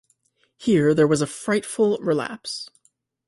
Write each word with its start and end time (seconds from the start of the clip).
Here 0.57 0.95
there 0.95 1.05
was 1.05 1.21
a 1.21 1.27
frightful 1.27 1.99
relapse. 2.01 2.71